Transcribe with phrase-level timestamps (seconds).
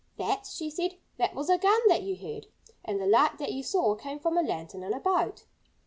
[0.17, 2.47] "That" she said "that was a gun that you heard.
[2.83, 5.45] And the light that you saw came from a lantern in a boat."